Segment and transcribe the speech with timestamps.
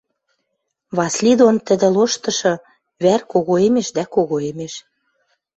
[0.95, 2.53] Васли дон тӹдӹ лоштышы
[3.03, 4.73] вӓр когоэмеш дӓ когоэмеш.